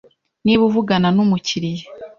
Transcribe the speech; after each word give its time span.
Niba 0.45 0.61
uvugana 0.69 1.07
n’umukiriya, 1.15 1.85